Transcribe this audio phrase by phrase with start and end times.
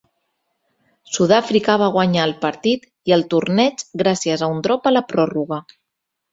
[1.17, 5.65] Sud-àfrica va guanyar el partit i el torneig gràcies a un drop a la pròrroga.